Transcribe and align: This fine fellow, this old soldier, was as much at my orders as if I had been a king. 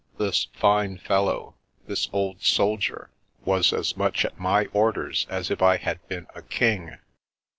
This 0.17 0.47
fine 0.53 0.97
fellow, 0.97 1.53
this 1.85 2.09
old 2.11 2.41
soldier, 2.41 3.11
was 3.45 3.71
as 3.71 3.95
much 3.95 4.25
at 4.25 4.39
my 4.39 4.65
orders 4.73 5.27
as 5.29 5.51
if 5.51 5.61
I 5.61 5.77
had 5.77 5.99
been 6.07 6.25
a 6.33 6.41
king. 6.41 6.97